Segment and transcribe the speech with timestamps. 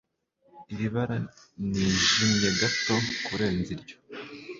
[0.73, 1.17] Iri bara
[1.69, 3.97] nijimye gato kurenza iryo